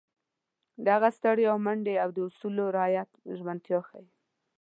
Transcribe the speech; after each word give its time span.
د 0.83 0.85
هغه 0.95 1.09
ستړیا، 1.17 1.53
منډې 1.65 1.95
او 2.03 2.09
د 2.15 2.17
اصولو 2.27 2.63
رعایت 2.75 3.09
ژمنتیا 3.37 3.79
ښيي. 3.87 4.07